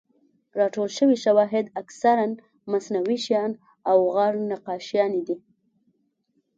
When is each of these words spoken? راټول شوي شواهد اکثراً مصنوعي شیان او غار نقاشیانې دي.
راټول 0.59 0.89
شوي 0.97 1.17
شواهد 1.25 1.65
اکثراً 1.81 2.25
مصنوعي 2.71 3.17
شیان 3.25 3.51
او 3.89 3.97
غار 4.13 4.33
نقاشیانې 4.51 5.21
دي. 5.27 5.37